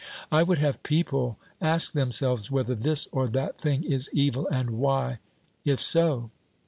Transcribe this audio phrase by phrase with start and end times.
[0.31, 5.19] I would have people ask themselves whether this or that thing is evil, and why,
[5.63, 6.31] if so